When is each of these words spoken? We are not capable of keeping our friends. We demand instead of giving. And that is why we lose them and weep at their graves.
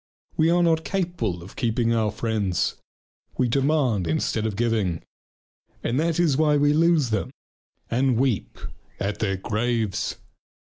We 0.35 0.49
are 0.49 0.63
not 0.63 0.83
capable 0.83 1.43
of 1.43 1.55
keeping 1.55 1.93
our 1.93 2.09
friends. 2.09 2.73
We 3.37 3.47
demand 3.47 4.07
instead 4.07 4.47
of 4.47 4.55
giving. 4.55 5.03
And 5.83 5.99
that 5.99 6.19
is 6.19 6.37
why 6.37 6.57
we 6.57 6.73
lose 6.73 7.11
them 7.11 7.29
and 7.91 8.17
weep 8.17 8.57
at 8.99 9.19
their 9.19 9.37
graves. 9.37 10.15